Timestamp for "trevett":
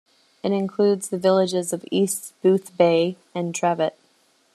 3.53-3.93